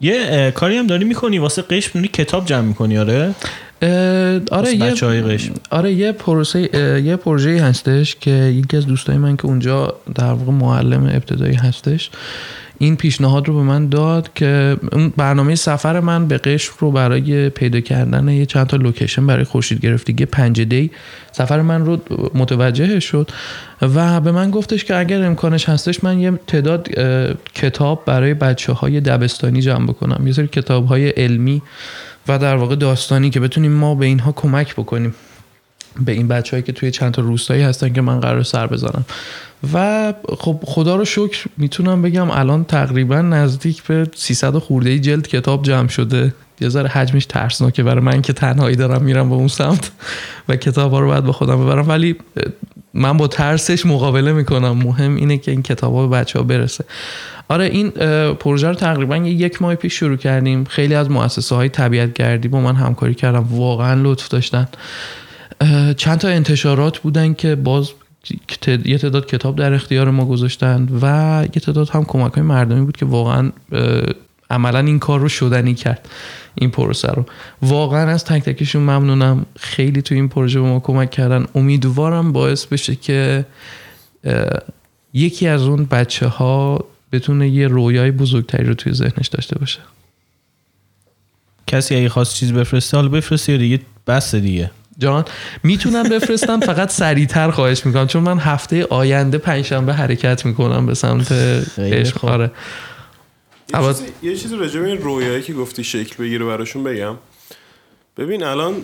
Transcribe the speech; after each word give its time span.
یه 0.00 0.50
کاری 0.54 0.76
هم 0.76 0.86
داری 0.86 1.04
می‌کنی؟ 1.04 1.38
واسه 1.38 1.62
قشم 1.62 2.02
کتاب 2.02 2.46
جمع 2.46 2.60
می‌کنی 2.60 2.98
آره؟ 2.98 3.34
آره 4.50 4.74
یه 4.74 5.22
قشم. 5.22 5.54
آره 5.70 5.92
یه 5.92 6.12
پروسه 6.12 6.60
یه 7.04 7.16
پروژه 7.16 7.62
هستش 7.62 8.16
که 8.16 8.30
یکی 8.30 8.76
از 8.76 8.86
دوستای 8.86 9.18
من 9.18 9.36
که 9.36 9.46
اونجا 9.46 9.94
در 10.14 10.32
واقع 10.32 10.52
معلم 10.52 11.04
ابتدایی 11.04 11.54
هستش. 11.54 12.10
این 12.78 12.96
پیشنهاد 12.96 13.48
رو 13.48 13.54
به 13.54 13.62
من 13.62 13.88
داد 13.88 14.30
که 14.34 14.76
اون 14.92 15.12
برنامه 15.16 15.54
سفر 15.54 16.00
من 16.00 16.28
به 16.28 16.38
قشم 16.38 16.72
رو 16.78 16.90
برای 16.90 17.48
پیدا 17.50 17.80
کردن 17.80 18.28
یه 18.28 18.46
چند 18.46 18.66
تا 18.66 18.76
لوکیشن 18.76 19.26
برای 19.26 19.44
خورشید 19.44 19.80
گرفتگی 19.80 20.26
پنج 20.26 20.60
دی 20.60 20.90
سفر 21.32 21.62
من 21.62 21.84
رو 21.84 21.98
متوجه 22.34 23.00
شد 23.00 23.30
و 23.82 24.20
به 24.20 24.32
من 24.32 24.50
گفتش 24.50 24.84
که 24.84 24.96
اگر 24.96 25.22
امکانش 25.22 25.68
هستش 25.68 26.04
من 26.04 26.18
یه 26.18 26.32
تعداد 26.46 26.88
کتاب 27.54 28.02
برای 28.06 28.34
بچه 28.34 28.72
های 28.72 29.00
دبستانی 29.00 29.60
جمع 29.60 29.86
بکنم 29.86 30.26
یه 30.26 30.32
سری 30.32 30.46
کتاب 30.46 30.86
های 30.86 31.08
علمی 31.08 31.62
و 32.28 32.38
در 32.38 32.56
واقع 32.56 32.76
داستانی 32.76 33.30
که 33.30 33.40
بتونیم 33.40 33.72
ما 33.72 33.94
به 33.94 34.06
اینها 34.06 34.32
کمک 34.32 34.74
بکنیم. 34.74 35.14
به 36.00 36.12
این 36.12 36.28
بچههایی 36.28 36.62
که 36.62 36.72
توی 36.72 36.90
چند 36.90 37.12
تا 37.12 37.22
روستایی 37.22 37.62
هستن 37.62 37.92
که 37.92 38.00
من 38.00 38.20
قرار 38.20 38.42
سر 38.42 38.66
بزنم. 38.66 39.04
و 39.74 40.14
خب 40.38 40.60
خدا 40.66 40.96
رو 40.96 41.04
شکر 41.04 41.46
می‌تونم 41.56 42.02
بگم 42.02 42.30
الان 42.30 42.64
تقریبا 42.64 43.20
نزدیک 43.22 43.82
به 43.82 44.06
300 44.14 44.58
خورده 44.58 44.98
جلد 44.98 45.28
کتاب 45.28 45.62
جمع 45.62 45.88
شده. 45.88 46.34
یه 46.60 46.68
ذره 46.68 46.88
حجمش 46.88 47.26
ترسناکه 47.26 47.82
برای 47.82 48.04
من 48.04 48.22
که 48.22 48.32
تنهایی 48.32 48.76
دارم 48.76 49.02
میرم 49.02 49.28
به 49.28 49.34
اون 49.34 49.48
سمت 49.48 49.90
و 50.48 50.56
کتاب 50.56 50.92
ها 50.92 51.00
رو 51.00 51.06
باید 51.06 51.24
به 51.24 51.32
خودم 51.32 51.64
ببرم. 51.64 51.88
ولی 51.88 52.16
من 52.94 53.16
با 53.16 53.26
ترسش 53.26 53.86
مقابله 53.86 54.32
می‌کنم. 54.32 54.70
مهم 54.70 55.16
اینه 55.16 55.38
که 55.38 55.50
این 55.50 55.62
کتاب 55.62 55.94
ها 55.94 56.06
به 56.06 56.16
بچه 56.16 56.38
ها 56.38 56.44
برسه. 56.44 56.84
آره 57.48 57.64
این 57.64 57.90
پروژه 58.34 58.68
رو 58.68 58.74
تقریبا 58.74 59.16
یک 59.16 59.62
ماه 59.62 59.74
پیش 59.74 59.94
شروع 59.94 60.16
کردیم. 60.16 60.64
خیلی 60.64 60.94
از 60.94 61.10
مؤسسه 61.10 61.54
های 61.54 61.68
طبیعت 61.68 62.12
گردی 62.12 62.48
با 62.48 62.60
من 62.60 62.74
همکاری 62.76 63.14
کردم 63.14 63.48
واقعا 63.50 64.02
لطف 64.02 64.28
داشتن. 64.28 64.68
چند 65.96 66.18
تا 66.18 66.28
انتشارات 66.28 66.98
بودن 66.98 67.34
که 67.34 67.54
باز 67.54 67.92
یه 68.84 68.98
تعداد 68.98 69.26
کتاب 69.26 69.56
در 69.56 69.72
اختیار 69.72 70.10
ما 70.10 70.24
گذاشتن 70.24 70.88
و 71.02 71.42
یه 71.54 71.60
تعداد 71.60 71.88
هم 71.88 72.04
کمک 72.04 72.32
های 72.32 72.42
مردمی 72.42 72.84
بود 72.84 72.96
که 72.96 73.06
واقعا 73.06 73.52
عملا 74.50 74.78
این 74.78 74.98
کار 74.98 75.20
رو 75.20 75.28
شدنی 75.28 75.74
کرد 75.74 76.08
این 76.54 76.70
پروسه 76.70 77.08
رو. 77.08 77.24
واقعا 77.62 78.10
از 78.10 78.24
تک 78.24 78.42
تکشون 78.42 78.82
ممنونم. 78.82 79.46
خیلی 79.58 80.02
تو 80.02 80.14
این 80.14 80.28
پروژه 80.28 80.60
به 80.60 80.66
ما 80.66 80.80
کمک 80.80 81.10
کردن. 81.10 81.46
امیدوارم 81.54 82.32
باعث 82.32 82.66
بشه 82.66 82.94
که 82.94 83.46
یکی 85.14 85.48
از 85.48 85.62
اون 85.62 85.84
بچه 85.84 86.26
ها 86.26 86.84
بتونه 87.12 87.48
یه 87.48 87.68
رویای 87.68 88.10
بزرگتری 88.10 88.64
رو 88.64 88.74
توی 88.74 88.92
ذهنش 88.92 89.28
داشته 89.28 89.58
باشه. 89.58 89.80
کسی 91.66 91.96
اگه 91.96 92.08
خواست 92.08 92.36
چیز 92.36 92.52
بفرسته 92.52 92.96
حالا 92.96 93.08
بفرسته 93.08 93.52
یا 93.52 93.58
دیگه 93.58 93.80
بس 94.06 94.34
دیگه. 94.34 94.70
جان 94.98 95.24
می‌تونم 95.62 96.02
بفرستم 96.02 96.60
فقط 96.60 96.90
سریعتر 96.90 97.50
خواهش 97.50 97.86
می‌کنم 97.86 98.06
چون 98.06 98.22
من 98.22 98.38
هفته 98.38 98.84
آینده 98.84 99.38
پنجشنبه 99.38 99.92
حرکت 99.92 100.46
می‌کنم 100.46 100.86
به 100.86 100.94
سمت 100.94 101.32
عشق. 101.78 102.24
آره. 102.24 102.50
یه 104.22 104.36
چیزی 104.36 104.56
راجع 104.56 104.80
به 104.80 104.86
این 104.86 104.98
رویایی 104.98 105.42
که 105.42 105.52
گفتی 105.52 105.84
شکل 105.84 106.16
بگیره 106.24 106.44
براشون 106.44 106.84
بگم. 106.84 107.16
ببین 108.16 108.42
الان 108.42 108.74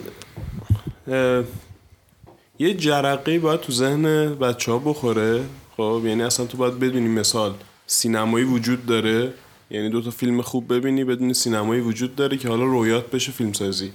یه 2.59 2.75
جرقه 2.75 3.39
باید 3.39 3.61
تو 3.61 3.73
ذهن 3.73 4.35
بچه 4.35 4.73
ها 4.73 4.79
بخوره. 4.79 5.41
خب 5.77 6.03
یعنی 6.05 6.23
اصلا 6.23 6.47
تو 6.47 6.59
باید 6.59 6.79
بدونی 6.79 7.09
مثال 7.09 7.55
سینمایی 7.87 8.45
وجود 8.45 8.87
داره. 8.87 9.33
یعنی 9.71 9.89
دو 9.89 10.03
تا 10.03 10.11
فیلم 10.11 10.43
خوب 10.43 10.75
ببینی 10.75 11.05
بدونی 11.05 11.35
سینمایی 11.35 11.81
وجود 11.81 12.17
داره 12.17 12.37
که 12.37 12.49
حالا 12.49 12.65
رویات 12.65 13.11
بشه 13.11 13.33
فیلم 13.33 13.53
سازی 13.53 13.91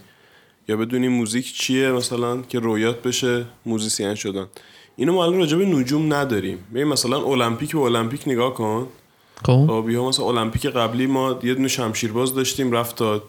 یا 0.67 0.77
بدونی 0.77 1.07
موزیک 1.07 1.53
چیه 1.53 1.91
مثلا 1.91 2.41
که 2.41 2.59
رویات 2.59 3.01
بشه 3.01 3.45
musician 3.65 4.15
شدن. 4.15 4.45
اینو 4.95 5.13
ما 5.13 5.25
الان 5.25 5.39
راجع 5.39 5.57
به 5.57 5.65
نجوم 5.65 6.13
نداریم. 6.13 6.57
ببین 6.71 6.87
مثلا 6.87 7.17
المپیک 7.17 7.71
به 7.71 7.81
المپیک 7.81 8.23
نگاه 8.27 8.53
کن. 8.53 8.87
خب, 9.45 9.65
خب، 9.67 9.89
مثلا 9.89 10.25
المپیک 10.25 10.65
قبلی 10.65 11.07
ما 11.07 11.39
یه 11.43 11.53
دونه 11.53 11.67
شمشیرباز 11.67 12.35
داشتیم 12.35 12.71
رفت 12.71 12.95
تا 12.95 13.23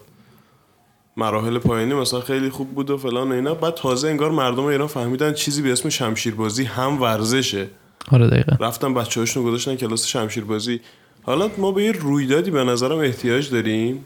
مراحل 1.17 1.57
پایانی 1.57 1.93
مثلا 1.93 2.21
خیلی 2.21 2.49
خوب 2.49 2.75
بود 2.75 2.89
و 2.89 2.97
فلان 2.97 3.31
و 3.31 3.35
اینا. 3.35 3.53
بعد 3.53 3.73
تازه 3.73 4.07
انگار 4.07 4.31
مردم 4.31 4.63
ایران 4.63 4.87
فهمیدن 4.87 5.33
چیزی 5.33 5.61
به 5.61 5.71
اسم 5.71 5.89
شمشیربازی 5.89 6.63
هم 6.63 7.01
ورزشه. 7.01 7.67
آره 8.11 8.27
دقیقا. 8.27 8.65
رفتن 8.65 8.93
بچه 8.93 9.19
هاشون 9.19 9.43
گذاشتن 9.43 9.75
کلاس 9.75 10.07
شمشیربازی. 10.07 10.81
حالا 11.23 11.49
ما 11.57 11.71
به 11.71 11.83
یه 11.83 11.91
رویدادی 11.91 12.51
به 12.51 12.63
نظرم 12.63 12.97
احتیاج 12.97 13.49
داریم. 13.49 14.05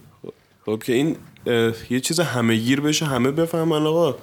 خب 0.66 0.84
که 0.86 0.94
این 0.94 1.16
یه 1.90 2.00
چیز 2.00 2.20
همه 2.20 2.56
گیر 2.56 2.82
بشه 2.82 3.06
همه 3.06 3.32
بفهمن 3.32 3.86
آقا. 3.86 4.16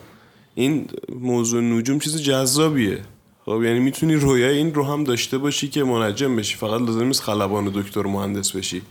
این 0.54 0.86
موضوع 1.20 1.62
نجوم 1.62 1.98
چیز 1.98 2.22
جذابیه. 2.22 2.98
خب 3.46 3.62
یعنی 3.64 3.78
می‌تونی 3.78 4.14
رویای 4.14 4.56
این 4.56 4.74
رو 4.74 4.84
هم 4.84 5.04
داشته 5.04 5.38
باشی 5.38 5.68
که 5.68 5.84
منجم 5.84 6.36
بشی. 6.36 6.56
فقط 6.56 6.80
لازم 6.80 7.04
نیست 7.04 7.22
خلبان 7.22 7.66
و 7.66 7.70
دکتر 7.70 8.02
مهندس 8.02 8.52
بشی. 8.52 8.82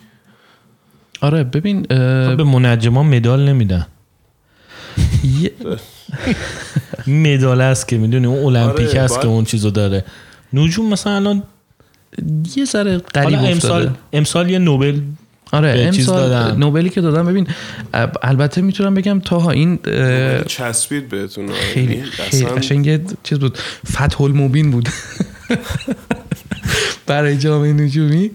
آره 1.22 1.44
ببین 1.44 1.84
خب 1.84 2.38
به 2.38 2.44
منجمان 2.44 3.06
مدال 3.06 3.50
نمیدن. 3.50 3.88
مدال 7.08 7.62
است 7.62 7.88
که 7.88 7.98
می‌دونی 7.98 8.28
اون 8.28 8.56
المپیک 8.56 8.90
آره 8.90 9.02
هست 9.02 9.22
که 9.22 9.28
اون 9.28 9.46
چیزو 9.46 9.70
داره. 9.70 10.06
نجوم 10.54 10.90
مثلا 10.90 11.16
الان 11.16 11.44
یه 12.56 12.66
ذره 12.66 12.98
قریب 12.98 13.40
امسال 13.40 13.90
امسال 14.14 14.50
یه 14.50 14.60
نوبل 14.60 15.02
آره 15.52 15.70
امسال 15.70 16.58
نوبلی 16.58 16.90
که 16.90 17.02
دادم 17.02 17.26
ببین 17.26 17.48
البته 18.22 18.62
می‌تونم 18.62 18.94
بگم 18.94 19.20
تا 19.20 19.52
این 19.52 19.80
چسبید 20.46 21.10
بهتون 21.10 21.52
خیلی 21.52 21.94
یعنی 21.94 22.06
خیلی 22.06 22.46
قشنگ 22.46 23.02
چیز 23.24 23.40
بود. 23.40 23.58
فتح 23.92 24.22
المبین 24.22 24.72
بود. 24.72 24.90
برای 27.08 27.38
جامعه 27.38 27.74
نجومی 27.74 28.32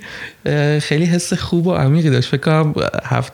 خیلی 0.81 1.05
حس 1.05 1.33
خوب 1.33 1.67
و 1.67 1.75
عمیقی 1.75 2.11
داشت. 2.11 2.28
فکر 2.28 2.41
کنم 2.41 2.75
هفت 3.05 3.33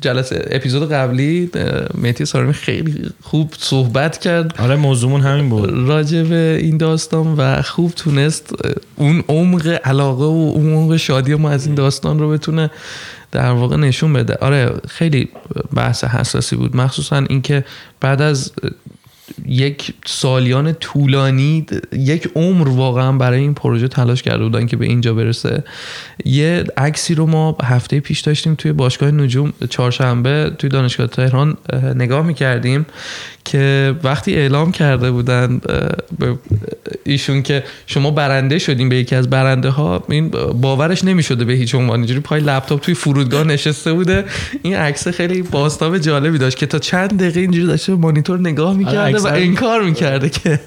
جلسه 0.00 0.48
اپیزود 0.50 0.92
قبلی 0.92 1.50
مهدی 1.94 2.24
سارمی 2.24 2.52
خیلی 2.52 3.10
خوب 3.22 3.54
صحبت 3.58 4.18
کرد. 4.18 4.60
آره 4.60 4.76
موضوعمون 4.76 5.20
همین 5.20 5.48
بود. 5.48 5.88
راجع 5.88 6.22
به 6.22 6.58
این 6.62 6.76
داستان 6.76 7.34
و 7.38 7.62
خوب 7.62 7.92
تونست 7.96 8.54
اون 8.96 9.24
عمق 9.28 9.80
علاقه 9.84 10.24
و 10.24 10.52
اون 10.54 10.72
عمق 10.74 10.96
شادی 10.96 11.34
ما 11.34 11.50
از 11.50 11.66
این 11.66 11.74
داستان 11.74 12.18
رو 12.18 12.30
بتونه 12.30 12.70
در 13.32 13.50
واقع 13.50 13.76
نشون 13.76 14.12
بده. 14.12 14.34
آره 14.34 14.72
خیلی 14.88 15.28
بحث 15.74 16.04
حساسی 16.04 16.56
بود. 16.56 16.76
مخصوصا 16.76 17.16
اینکه 17.16 17.64
بعد 18.00 18.22
از 18.22 18.52
یک 19.46 19.94
سالیان 20.06 20.72
طولانی 20.72 21.66
یک 21.92 22.30
عمر 22.34 22.68
واقعا 22.68 23.12
برای 23.12 23.40
این 23.40 23.54
پروژه 23.54 23.88
تلاش 23.88 24.22
کرده 24.22 24.44
بودن 24.44 24.66
که 24.66 24.76
به 24.76 24.86
اینجا 24.86 25.14
برسه. 25.14 25.64
یه 26.24 26.64
عکسی 26.76 27.14
رو 27.14 27.26
ما 27.26 27.56
هفته 27.62 28.00
پیش 28.00 28.20
داشتیم 28.20 28.54
توی 28.54 28.72
باشگاه 28.72 29.10
نجوم 29.10 29.52
چهارشنبه 29.70 30.52
توی 30.58 30.70
دانشگاه 30.70 31.06
تهران 31.06 31.56
نگاه 31.94 32.26
می‌کردیم 32.26 32.86
که 33.44 33.94
وقتی 34.04 34.34
اعلام 34.34 34.72
کرده 34.72 35.10
بودن 35.10 35.60
ایشون 37.04 37.42
که 37.42 37.64
شما 37.86 38.10
برنده 38.10 38.58
شدیم 38.58 38.88
به 38.88 38.96
یکی 38.96 39.16
از 39.16 39.30
برنده 39.30 39.68
ها 39.68 40.04
این 40.08 40.28
باورش 40.60 41.04
نمی‌شده 41.04 41.44
به 41.44 41.52
هیچ 41.52 41.74
عنوان. 41.74 41.98
اینجوری 41.98 42.20
پای 42.20 42.40
لپتاپ 42.40 42.80
توی 42.80 42.94
فرودگاه 42.94 43.44
نشسته 43.44 43.92
بوده. 43.92 44.24
این 44.62 44.76
عکس 44.76 45.08
خیلی 45.08 45.42
باستاب 45.42 45.98
جالبی 45.98 46.38
داشت 46.38 46.58
که 46.58 46.66
تا 46.66 46.78
چند 46.78 47.18
دقیقه 47.20 47.40
اینجوری 47.40 47.66
داشته 47.66 47.94
مانیتور 47.94 48.40
نگاه 48.40 48.76
می‌کرده 48.76 49.18
و 49.18 49.26
انکار 49.34 49.82
می‌کرده 49.82 50.28
که 50.28 50.60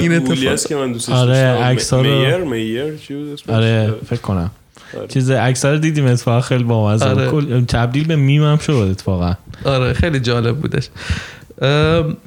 این 0.00 0.12
اتفاق. 0.12 0.66
که 0.68 0.76
من 0.76 0.92
دوستش 0.92 1.12
آره 1.12 1.76
میر 1.92 2.36
میر 2.36 2.82
آره 3.48 3.94
فکر 4.06 4.20
کنم. 4.20 4.50
آره. 4.96 5.06
چیز 5.06 5.30
اکثر 5.30 5.76
دیدیم 5.76 6.06
اتفاقا 6.06 6.40
خیلی 6.40 6.64
بامزه 6.64 7.04
آره. 7.04 7.60
تبدیل 7.60 8.06
به 8.06 8.16
میم 8.16 8.42
هم 8.42 8.58
شد 8.58 8.72
اتفاقا. 8.72 9.34
آره 9.64 9.92
خیلی 9.92 10.20
جالب 10.20 10.56
بودش. 10.56 10.88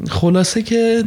خلاصه 0.10 0.64
که 0.64 1.04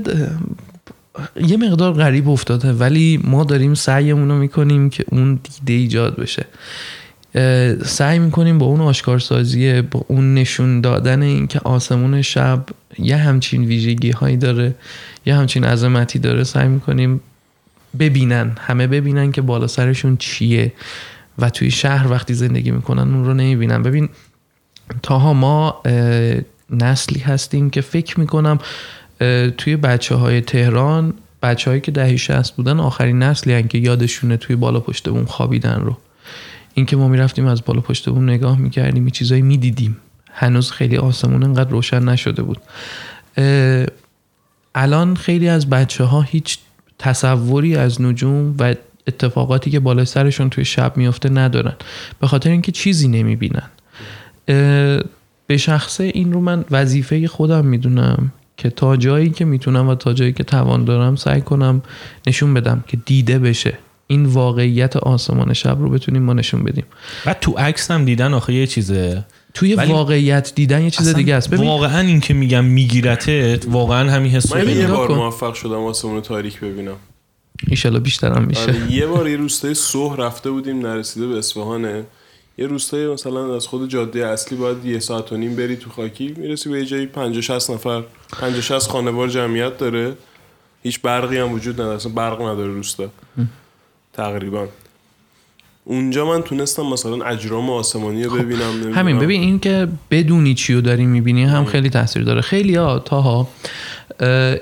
یه 1.47 1.57
مقدار 1.57 1.93
غریب 1.93 2.29
افتاده 2.29 2.73
ولی 2.73 3.21
ما 3.25 3.45
داریم 3.45 3.75
سعیمون 3.75 4.29
رو 4.29 4.35
می‌کنیم 4.35 4.91
که 4.91 5.05
اون 5.13 5.41
دیده 5.43 5.73
ایجاد 5.73 6.17
بشه. 6.17 6.47
سعی 7.85 8.19
می‌کنیم 8.19 8.59
با 8.59 8.67
اون 8.67 8.81
آشکارسازی 8.81 9.83
با 9.83 10.05
اون 10.09 10.35
نشون 10.35 10.81
دادن 10.81 11.23
اینکه 11.23 11.61
آسمون 11.65 12.23
شب 12.23 12.65
یه 12.99 13.17
همچین 13.17 13.65
ویژگی 13.65 14.11
هایی 14.11 14.37
داره 14.37 14.75
یه 15.27 15.35
همچین 15.35 15.65
عظمتی 15.65 16.19
داره 16.19 16.45
سعی 16.45 16.69
می‌کنیم 16.69 17.21
ببینن 17.99 18.57
همه 18.61 18.87
ببینن 18.87 19.33
که 19.33 19.43
بالا 19.43 19.67
سرشون 19.67 20.17
چیه 20.17 20.73
و 21.39 21.51
توی 21.51 21.71
شهر 21.71 22.11
وقتی 22.11 22.35
زندگی 22.35 22.71
می‌کنن 22.71 23.15
اون 23.15 23.25
رو 23.25 23.35
نمی‌بینن. 23.35 23.83
ببین 23.83 24.09
تاها 25.03 25.33
ما 25.33 25.83
نسلی 26.71 27.21
هستیم 27.21 27.71
که 27.71 27.81
فکر 27.81 28.21
می‌کنم 28.21 28.59
توی 29.59 29.77
بچه 29.77 30.15
های 30.15 30.41
تهران 30.41 31.15
بچه 31.43 31.71
هایی 31.71 31.81
که 31.81 31.93
دهی 31.93 32.19
شست 32.19 32.57
بودن 32.57 32.81
آخرین 32.81 33.23
نسلی 33.23 33.53
هن 33.53 33.69
که 33.69 33.79
یادشونه 33.79 34.37
توی 34.37 34.57
بالا 34.57 34.81
پشت 34.81 35.25
خوابیدن 35.25 35.81
رو. 35.81 35.97
اینکه 36.75 36.97
ما 36.97 37.09
می‌رفتیم 37.09 37.47
از 37.47 37.65
بالا 37.65 37.81
پشت 37.81 38.09
نگاه 38.09 38.59
می‌کردیم 38.59 39.05
یه 39.05 39.11
چیزایی 39.11 39.43
می‌دیدیم. 39.43 39.97
هنوز 40.33 40.71
خیلی 40.71 40.97
آسمون 40.97 41.45
انقدر 41.45 41.71
روشن 41.71 42.09
نشده 42.09 42.43
بود. 42.43 42.59
الان 44.75 45.17
خیلی 45.17 45.49
از 45.49 45.71
بچه 45.71 46.05
ها 46.05 46.21
هیچ 46.21 46.59
تصوری 46.99 47.77
از 47.77 48.03
نجوم 48.03 48.55
و 48.59 48.75
اتفاقاتی 49.07 49.71
که 49.71 49.81
بالای 49.81 50.05
سرشون 50.05 50.51
توی 50.51 50.65
شب 50.65 50.97
میفته 50.97 51.29
ندارن. 51.29 51.75
به 52.21 52.27
خاطر 52.27 52.51
اینکه 52.51 52.73
چیزی 52.73 53.09
نمی‌بینن. 53.09 53.71
به 55.47 55.57
شخصه 55.57 56.05
این 56.05 56.33
رو 56.33 56.41
من 56.41 56.65
وظیفه 56.71 57.29
خودم 57.29 57.67
می‌دونم 57.67 58.33
که 58.57 58.71
تا 58.71 58.97
جایی 58.97 59.31
که 59.31 59.45
می‌تونم 59.45 59.89
و 59.89 59.95
تا 59.95 60.13
جایی 60.13 60.33
که 60.33 60.45
توان 60.45 60.85
دارم 60.85 61.17
سعی 61.17 61.41
کنم 61.41 61.83
نشون 62.27 62.55
بدم 62.55 62.85
که 62.87 62.97
دیده 62.97 63.39
بشه. 63.39 63.79
این 64.07 64.27
واقعیت 64.27 64.97
آسمان 64.97 65.53
شب 65.53 65.79
رو 65.81 65.91
بتونیم 65.91 66.23
ما 66.23 66.33
نشون 66.33 66.65
بدیم. 66.65 66.85
و 67.27 67.35
تو 67.35 67.53
عکس 67.53 67.91
هم 67.91 68.05
دیدن 68.05 68.35
آخه 68.35 68.55
یه 68.55 68.67
چیزه. 68.67 69.25
توی 69.55 69.75
واقعیت 69.75 70.53
دیدن 70.55 70.83
یه 70.83 70.91
چیز 70.91 71.15
دیگه 71.15 71.35
است. 71.35 71.51
ببین 71.51 71.69
واقعا 71.69 72.01
این 72.01 72.21
که 72.21 72.35
میگم 72.35 72.65
میگیرتت 72.65 73.67
واقعا 73.69 74.11
همین 74.11 74.33
حس 74.33 74.53
من 74.53 74.69
یه 74.69 74.87
بار 74.87 75.11
موفق 75.11 75.55
شدم 75.55 75.85
آسمون 75.85 76.21
تاریک 76.21 76.61
ببینم. 76.61 76.97
ایشالا 77.69 78.01
بیشترم 78.01 78.45
میشه. 78.45 78.63
آره 78.63 78.93
یه 78.93 79.07
بار 79.07 79.29
یه 79.29 79.37
روستای 79.37 79.75
صبح 79.75 80.17
رفته 80.17 80.51
بودیم 80.51 80.87
نرسیده 80.87 81.27
به 81.27 81.39
اصفهانه. 81.39 82.05
یه 82.59 82.67
روستای 82.67 83.07
مثلا 83.07 83.57
از 83.57 83.67
خود 83.67 83.89
جاده 83.89 84.27
اصلی 84.27 84.59
باید 84.59 84.85
یه 84.85 84.99
ساعت 84.99 85.33
و 85.33 85.37
نیم 85.37 85.57
بری 85.57 85.77
تو 85.77 85.91
خاکی 85.91 86.35
می‌رسی 86.37 86.69
به 86.69 86.79
یه 86.79 86.85
جایی 86.85 87.07
50 87.07 87.41
60 87.41 87.71
نفر. 87.71 88.03
50 88.41 88.61
60 88.61 88.91
خانوار 88.91 89.29
جمعیت 89.29 89.79
داره. 89.79 90.17
هیچ 90.83 91.01
برقی 91.01 91.39
هم 91.39 91.53
وجود 91.53 91.75
نداره 91.75 91.97
اصلا 91.97 92.13
برق 92.13 92.43
نداره 92.43 92.73
روستا. 92.73 93.09
تقریبا. 94.13 94.67
اونجا 95.85 96.27
من 96.27 96.43
تونستم 96.43 96.83
مثلا 96.83 97.25
اجرام 97.25 97.71
آسمانی 97.71 98.25
رو 98.25 98.31
خب، 98.31 98.39
ببینم 98.43 98.93
همین 98.95 99.19
ببین 99.19 99.41
این 99.41 99.59
که 99.59 99.89
بدونی 100.11 100.55
چی 100.55 100.75
رو 100.75 100.81
داری 100.81 101.07
می‌بینی 101.07 101.45
هم 101.45 101.65
خیلی 101.65 101.91
تاثیر 101.91 102.23
داره. 102.23 102.41
خیلی 102.41 102.75
ها 102.75 102.99
تاها 102.99 103.49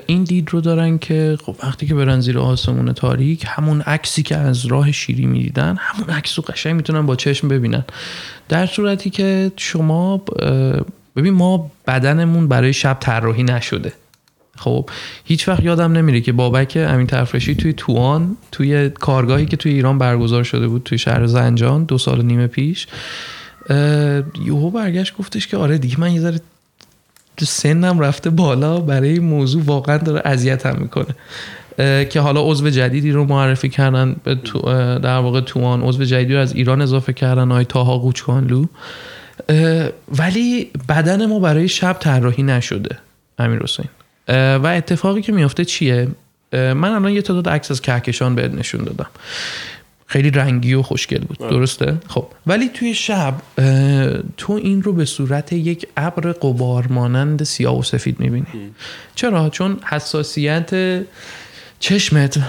این 0.05 0.23
دید 0.23 0.49
رو 0.49 0.61
دارن 0.61 0.97
که 0.97 1.37
خب 1.45 1.55
وقتی 1.63 1.87
که 1.87 1.95
برن 1.95 2.19
زیر 2.19 2.39
آسمون 2.39 2.93
تاریک 2.93 3.45
همون 3.47 3.81
عکسی 3.81 4.23
که 4.23 4.37
از 4.37 4.65
راه 4.65 4.91
شیری 4.91 5.25
می‌دیدن 5.25 5.77
همون 5.79 6.09
عکس 6.09 6.39
رو 6.39 6.43
قشنگ 6.47 6.75
می‌تونن 6.75 7.05
با 7.05 7.15
چشم 7.15 7.47
ببینن. 7.47 7.85
در 8.49 8.65
صورتی 8.65 9.09
که 9.09 9.51
شما 9.55 10.17
ببین 11.15 11.33
ما 11.33 11.71
بدنمون 11.87 12.47
برای 12.47 12.73
شب 12.73 12.97
طراحی 12.99 13.43
نشده. 13.43 13.93
خب 14.59 14.89
هیچ 15.25 15.47
وقت 15.47 15.63
یادم 15.63 15.91
نمیره 15.91 16.21
که 16.21 16.31
بابک 16.31 16.77
امین 16.77 17.07
تفرشی 17.07 17.55
توی 17.55 17.73
توان 17.73 18.37
توی 18.51 18.89
کارگاهی 18.89 19.45
که 19.45 19.57
توی 19.57 19.73
ایران 19.73 19.97
برگزار 19.97 20.43
شده 20.43 20.67
بود 20.67 20.83
توی 20.83 20.97
شهر 20.97 21.25
زنجان 21.25 21.83
دو 21.83 21.97
سال 21.97 22.25
نیم 22.25 22.47
پیش 22.47 22.87
یوهو 24.45 24.69
برگشت 24.71 25.17
گفتش 25.17 25.47
که 25.47 25.57
آره 25.57 25.77
دیگه 25.77 25.99
من 25.99 26.13
یه 26.13 26.21
ذره 26.21 26.39
سنم 27.41 27.99
رفته 27.99 28.29
بالا 28.29 28.79
برای 28.79 29.09
این 29.09 29.23
موضوع 29.23 29.63
واقعا 29.63 29.97
داره 29.97 30.21
اذیتم 30.25 30.77
می‌کنه. 30.81 31.15
که 32.05 32.19
حالا 32.19 32.41
عضو 32.41 32.69
جدیدی 32.69 33.11
رو 33.11 33.25
معرفی 33.25 33.69
کردن 33.69 34.15
در 34.99 35.17
واقع 35.17 35.41
توان 35.41 35.81
عضو 35.81 36.03
جدیدی 36.03 36.33
رو 36.33 36.39
از 36.39 36.55
ایران 36.55 36.81
اضافه 36.81 37.13
کردن 37.13 37.51
آی 37.51 37.65
تاها 37.65 37.97
قوچکانلو 37.97 38.65
ولی 40.17 40.71
بدن 40.89 41.25
ما 41.25 41.39
برای 41.39 41.67
شب 41.67 41.97
طراحی 41.99 42.43
نشده 42.43 42.97
امیر 43.39 43.59
حسین. 43.63 43.85
و 44.33 44.67
اتفاقی 44.67 45.21
که 45.21 45.31
میافته 45.31 45.65
چیه؟ 45.65 46.07
من 46.53 46.89
الان 46.89 47.11
یه 47.11 47.21
تعداد 47.21 47.49
عکس 47.49 47.71
از 47.71 47.81
کهکشان 47.81 48.35
بهت 48.35 48.53
نشون 48.53 48.83
دادم. 48.83 49.09
خیلی 50.05 50.31
رنگی 50.31 50.73
و 50.73 50.81
خوشگل 50.81 51.19
بود. 51.19 51.43
آه. 51.43 51.49
درسته؟ 51.49 51.97
خب. 52.07 52.27
ولی 52.47 52.69
توی 52.69 52.93
شب 52.93 53.33
تو 54.37 54.53
این 54.53 54.83
رو 54.83 54.93
به 54.93 55.05
صورت 55.05 55.53
یک 55.53 55.87
ابر 55.97 56.31
قبار 56.31 56.87
مانند 56.87 57.43
سیاه 57.43 57.79
و 57.79 57.83
سفید 57.83 58.19
می‌بینی. 58.19 58.45
چرا؟ 59.15 59.49
چون 59.49 59.79
حساسیت 59.85 61.01
چشمت 61.79 62.39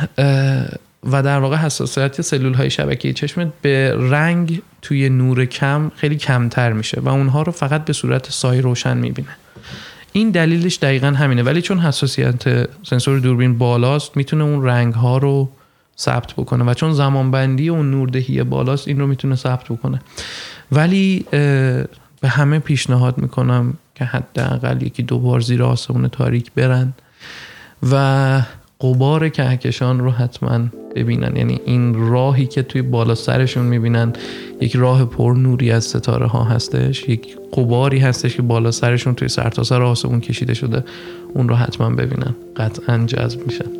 و 1.11 1.23
در 1.23 1.39
واقع 1.39 1.57
حساسیت 1.57 2.21
سلول 2.21 2.55
های 2.55 2.71
شبکه 2.71 3.13
چشمت 3.13 3.49
به 3.63 3.97
رنگ 4.11 4.63
توی 4.83 5.09
نور 5.09 5.45
کم 5.45 5.91
خیلی 5.97 6.17
کمتر 6.17 6.73
میشه 6.73 7.01
و 7.01 7.09
اونها 7.09 7.43
رو 7.43 7.53
فقط 7.53 7.85
به 7.85 7.93
صورت 7.93 8.31
سایه 8.31 8.61
روشن 8.61 8.97
می‌بینه. 8.97 9.37
این 10.13 10.31
دلیلش 10.31 10.77
دقیقا 10.77 11.07
همینه 11.07 11.43
ولی 11.43 11.63
چون 11.63 11.79
حساسیت 11.79 12.69
سنسور 12.83 13.19
دوربین 13.19 13.59
بالاست 13.59 14.17
می‌تونه 14.17 14.45
اون 14.45 14.65
رنگ 14.65 14.95
ها 14.95 15.19
رو 15.19 15.49
ثبت 15.99 16.33
بکنه 16.33 16.65
و 16.65 16.75
چون 16.75 16.93
زمانبندی 16.93 17.69
و 17.69 17.83
نوردهی 17.83 18.43
بالاست 18.45 18.89
این 18.89 19.01
رو 19.01 19.07
می‌تونه 19.07 19.37
ثبت 19.37 19.65
بکنه. 19.65 20.01
ولی 20.73 21.25
به 22.21 22.29
همه 22.29 22.59
پیشنهاد 22.59 23.19
می‌کنم 23.19 23.75
که 23.95 24.05
حداقل 24.05 24.83
یکی 24.83 25.03
دو 25.03 25.19
بار 25.19 25.41
زیر 25.41 25.63
آسمون 25.63 26.09
تاریک 26.09 26.53
برن 26.53 26.93
و 27.91 28.43
قبار 28.81 29.29
کهکشان 29.29 29.99
رو 30.01 30.11
حتما 30.11 30.61
ببینن. 30.97 31.37
یعنی 31.37 31.61
این 31.65 31.95
راهی 31.95 32.47
که 32.47 32.63
توی 32.63 32.83
بالا 32.83 33.15
سرشون 33.15 33.67
می‌بینن 33.67 34.13
یک 34.61 34.77
راه 34.77 35.05
پر 35.05 35.33
نوری 35.33 35.71
از 35.71 35.85
ستاره 35.85 36.27
ها 36.27 36.45
هستش 36.45 37.09
یک 37.09 37.37
قباری 37.53 37.99
هستش 37.99 38.37
که 38.37 38.43
بالا 38.43 38.71
سرشون 38.71 39.15
توی 39.15 39.29
سرتاسر 39.29 39.83
آسمون 39.83 40.21
کشیده 40.21 40.55
شده 40.55 40.85
اون 41.35 41.49
رو 41.49 41.55
حتما 41.55 41.91
ببینن. 41.91 42.35
قطعا 42.57 43.05
جذب 43.07 43.47
میشن 43.47 43.80